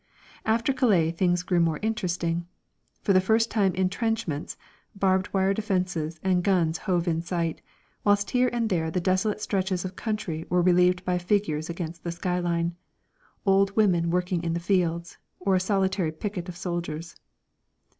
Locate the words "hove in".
6.89-7.21